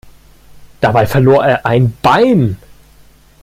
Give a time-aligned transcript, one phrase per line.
[0.79, 2.57] Dabei verlor er ein Bein.